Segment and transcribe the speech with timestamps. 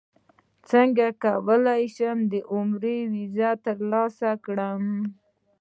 [0.69, 4.83] څنګه کولی شم د عمرې ویزه ترلاسه کړم